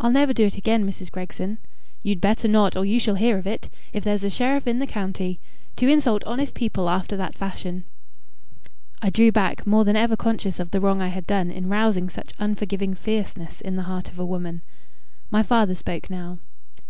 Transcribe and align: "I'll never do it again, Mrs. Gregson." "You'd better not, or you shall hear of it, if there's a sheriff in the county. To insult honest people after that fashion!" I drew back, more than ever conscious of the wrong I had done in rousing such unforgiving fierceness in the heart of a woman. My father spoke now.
"I'll 0.00 0.10
never 0.12 0.34
do 0.34 0.44
it 0.44 0.58
again, 0.58 0.84
Mrs. 0.86 1.10
Gregson." 1.10 1.56
"You'd 2.02 2.20
better 2.20 2.46
not, 2.46 2.76
or 2.76 2.84
you 2.84 3.00
shall 3.00 3.14
hear 3.14 3.38
of 3.38 3.46
it, 3.46 3.70
if 3.94 4.04
there's 4.04 4.22
a 4.22 4.28
sheriff 4.28 4.66
in 4.66 4.80
the 4.80 4.86
county. 4.86 5.40
To 5.76 5.88
insult 5.88 6.22
honest 6.26 6.54
people 6.54 6.90
after 6.90 7.16
that 7.16 7.34
fashion!" 7.34 7.84
I 9.00 9.08
drew 9.08 9.32
back, 9.32 9.66
more 9.66 9.86
than 9.86 9.96
ever 9.96 10.14
conscious 10.14 10.60
of 10.60 10.72
the 10.72 10.80
wrong 10.82 11.00
I 11.00 11.08
had 11.08 11.26
done 11.26 11.50
in 11.50 11.70
rousing 11.70 12.10
such 12.10 12.34
unforgiving 12.38 12.92
fierceness 12.92 13.62
in 13.62 13.76
the 13.76 13.84
heart 13.84 14.10
of 14.10 14.18
a 14.18 14.26
woman. 14.26 14.60
My 15.30 15.42
father 15.42 15.74
spoke 15.74 16.10
now. 16.10 16.38